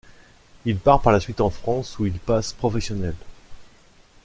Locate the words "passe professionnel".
2.17-3.13